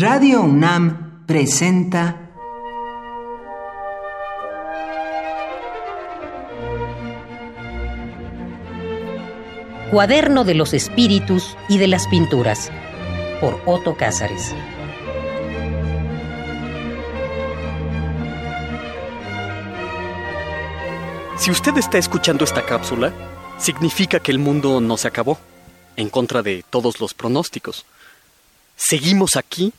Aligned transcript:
Radio 0.00 0.40
UNAM 0.40 1.26
presenta 1.26 2.30
Cuaderno 9.90 10.44
de 10.44 10.54
los 10.54 10.72
Espíritus 10.72 11.54
y 11.68 11.76
de 11.76 11.86
las 11.86 12.06
Pinturas 12.06 12.70
por 13.42 13.60
Otto 13.66 13.94
Cázares. 13.98 14.54
Si 21.36 21.50
usted 21.50 21.76
está 21.76 21.98
escuchando 21.98 22.44
esta 22.44 22.64
cápsula, 22.64 23.12
significa 23.58 24.18
que 24.18 24.32
el 24.32 24.38
mundo 24.38 24.80
no 24.80 24.96
se 24.96 25.08
acabó, 25.08 25.38
en 25.96 26.08
contra 26.08 26.40
de 26.40 26.64
todos 26.70 27.00
los 27.00 27.12
pronósticos. 27.12 27.84
Seguimos 28.78 29.36
aquí 29.36 29.74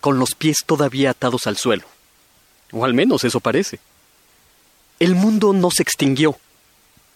con 0.00 0.18
los 0.18 0.34
pies 0.34 0.58
todavía 0.66 1.10
atados 1.10 1.46
al 1.46 1.56
suelo. 1.56 1.84
O 2.72 2.84
al 2.84 2.94
menos 2.94 3.24
eso 3.24 3.40
parece. 3.40 3.80
El 4.98 5.14
mundo 5.14 5.52
no 5.52 5.70
se 5.70 5.82
extinguió. 5.82 6.38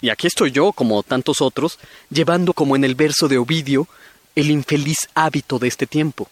Y 0.01 0.11
aquí 0.11 0.27
estoy 0.27 0.51
yo, 0.51 0.73
como 0.73 1.03
tantos 1.03 1.41
otros, 1.41 1.79
llevando 2.11 2.53
como 2.53 2.77
en 2.77 2.85
el 2.85 2.95
verso 2.95 3.29
de 3.29 3.39
Ovidio 3.39 3.89
el 4.35 4.51
infeliz 4.51 5.09
hábito 5.15 5.59
de 5.59 5.69
este 5.69 5.87
tiempo. 5.87 6.29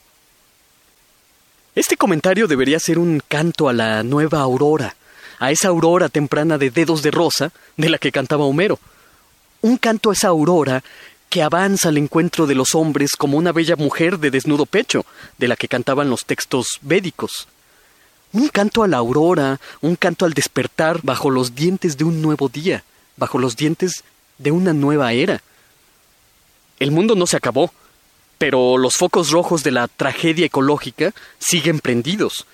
Este 1.75 1.97
comentario 1.97 2.47
debería 2.47 2.79
ser 2.79 2.99
un 2.99 3.23
canto 3.27 3.69
a 3.69 3.73
la 3.73 4.03
nueva 4.03 4.41
aurora, 4.41 4.95
a 5.39 5.51
esa 5.51 5.69
aurora 5.69 6.09
temprana 6.09 6.59
de 6.59 6.71
dedos 6.71 7.03
de 7.03 7.11
rosa 7.11 7.51
de 7.77 7.89
la 7.89 7.99
que 7.99 8.13
cantaba 8.13 8.45
Homero. 8.45 8.79
Un 9.63 9.79
canto 9.79 10.11
a 10.11 10.13
esa 10.13 10.29
aurora 10.29 10.83
que 11.33 11.43
avanza 11.43 11.89
al 11.89 11.97
encuentro 11.97 12.47
de 12.47 12.55
los 12.55 12.75
hombres 12.75 13.13
como 13.17 13.39
una 13.39 13.53
bella 13.53 13.75
mujer 13.75 14.19
de 14.19 14.31
desnudo 14.31 14.67
pecho, 14.67 15.07
de 15.39 15.49
la 15.49 15.57
que 15.57 15.67
cantaban 15.67 16.11
los 16.11 16.27
textos 16.27 16.79
védicos. 16.83 17.49
Un 18.35 18.49
canto 18.49 18.83
a 18.83 18.87
la 18.87 18.99
aurora, 18.99 19.59
un 19.81 19.97
canto 19.97 20.27
al 20.27 20.35
despertar 20.35 21.01
bajo 21.03 21.31
los 21.31 21.55
dientes 21.55 21.97
de 21.97 22.05
un 22.05 22.21
nuevo 22.21 22.51
día, 22.51 22.85
bajo 23.17 23.39
los 23.39 23.57
dientes 23.57 24.05
de 24.37 24.51
una 24.51 24.75
nueva 24.75 25.15
era. 25.15 25.41
El 26.79 26.91
mundo 26.91 27.15
no 27.15 27.27
se 27.27 27.39
acabó, 27.39 27.73
pero 28.37 28.77
los 28.77 28.97
focos 28.97 29.31
rojos 29.31 29.63
de 29.63 29.71
la 29.71 29.89
tragedia 29.89 30.45
ecológica 30.45 31.15
siguen 31.39 31.81
prendidos. 31.81 32.45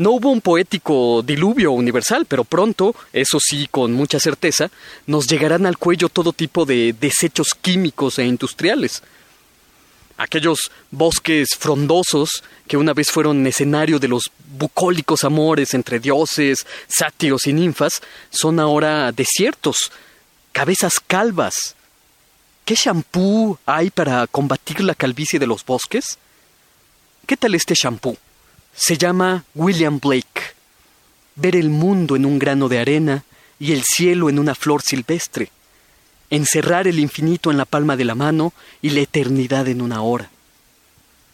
No 0.00 0.12
hubo 0.12 0.30
un 0.30 0.40
poético 0.40 1.20
diluvio 1.22 1.72
universal, 1.72 2.24
pero 2.24 2.44
pronto, 2.44 2.96
eso 3.12 3.38
sí, 3.38 3.68
con 3.70 3.92
mucha 3.92 4.18
certeza, 4.18 4.70
nos 5.06 5.26
llegarán 5.26 5.66
al 5.66 5.76
cuello 5.76 6.08
todo 6.08 6.32
tipo 6.32 6.64
de 6.64 6.94
desechos 6.98 7.48
químicos 7.52 8.18
e 8.18 8.24
industriales. 8.24 9.02
Aquellos 10.16 10.70
bosques 10.90 11.48
frondosos 11.58 12.42
que 12.66 12.78
una 12.78 12.94
vez 12.94 13.10
fueron 13.10 13.46
escenario 13.46 13.98
de 13.98 14.08
los 14.08 14.30
bucólicos 14.56 15.22
amores 15.22 15.74
entre 15.74 16.00
dioses, 16.00 16.66
sátiros 16.88 17.46
y 17.46 17.52
ninfas, 17.52 18.00
son 18.30 18.58
ahora 18.58 19.12
desiertos, 19.12 19.92
cabezas 20.52 20.94
calvas. 21.06 21.76
¿Qué 22.64 22.74
shampoo 22.74 23.58
hay 23.66 23.90
para 23.90 24.26
combatir 24.28 24.80
la 24.80 24.94
calvicie 24.94 25.38
de 25.38 25.46
los 25.46 25.62
bosques? 25.62 26.16
¿Qué 27.26 27.36
tal 27.36 27.54
este 27.54 27.74
shampoo? 27.74 28.16
Se 28.74 28.96
llama 28.96 29.44
William 29.54 29.98
Blake. 30.00 30.54
Ver 31.36 31.56
el 31.56 31.70
mundo 31.70 32.16
en 32.16 32.26
un 32.26 32.38
grano 32.38 32.68
de 32.68 32.78
arena 32.78 33.24
y 33.58 33.72
el 33.72 33.82
cielo 33.82 34.28
en 34.28 34.38
una 34.38 34.54
flor 34.54 34.82
silvestre. 34.82 35.50
Encerrar 36.30 36.86
el 36.86 36.98
infinito 36.98 37.50
en 37.50 37.56
la 37.56 37.64
palma 37.64 37.96
de 37.96 38.04
la 38.04 38.14
mano 38.14 38.52
y 38.80 38.90
la 38.90 39.00
eternidad 39.00 39.68
en 39.68 39.82
una 39.82 40.02
hora. 40.02 40.30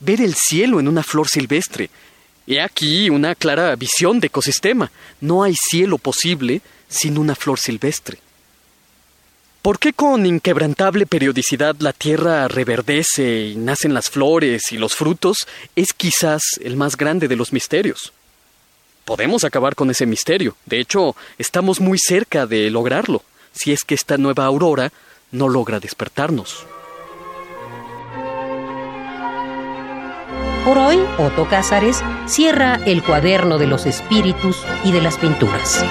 Ver 0.01 0.21
el 0.21 0.35
cielo 0.35 0.81
en 0.81 0.89
una 0.89 1.03
flor 1.03 1.29
silvestre. 1.29 1.91
He 2.47 2.61
aquí 2.61 3.11
una 3.11 3.35
clara 3.35 3.75
visión 3.77 4.21
de 4.21 4.29
ecosistema. 4.29 4.91
No 5.21 5.43
hay 5.43 5.55
cielo 5.55 5.99
posible 5.99 6.63
sin 6.89 7.19
una 7.19 7.35
flor 7.35 7.59
silvestre. 7.59 8.19
¿Por 9.67 9.81
qué 9.81 9.93
con 9.93 10.25
inquebrantable 10.27 11.07
periodicidad 11.07 11.75
la 11.81 11.93
tierra 11.93 12.47
reverdece 12.47 13.47
y 13.47 13.57
nacen 13.57 13.95
las 13.95 14.09
flores 14.11 14.71
y 14.71 14.79
los 14.79 14.95
frutos 14.95 15.39
es 15.75 15.89
quizás 15.93 16.41
el 16.63 16.77
más 16.77 16.97
grande 16.97 17.27
de 17.27 17.35
los 17.35 17.53
misterios? 17.53 18.13
Podemos 19.05 19.43
acabar 19.43 19.75
con 19.75 19.91
ese 19.91 20.07
misterio. 20.07 20.55
De 20.67 20.79
hecho, 20.79 21.17
estamos 21.37 21.81
muy 21.81 21.99
cerca 21.99 22.47
de 22.47 22.71
lograrlo, 22.71 23.23
si 23.51 23.73
es 23.73 23.83
que 23.83 23.97
esta 23.97 24.19
nueva 24.19 24.45
aurora 24.45 24.93
no 25.33 25.49
logra 25.49 25.81
despertarnos. 25.81 26.65
Por 30.65 30.79
hoy, 30.79 31.01
Otto 31.19 31.49
Cázares 31.49 32.05
cierra 32.27 32.77
el 32.87 33.03
cuaderno 33.03 33.59
de 33.59 33.67
los 33.67 33.87
espíritus 33.87 34.65
y 34.85 34.93
de 34.93 35.03
las 35.03 35.19
pinturas. 35.19 35.85